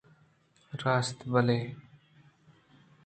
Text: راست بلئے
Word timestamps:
راست 0.81 1.17
بلئے 1.31 1.61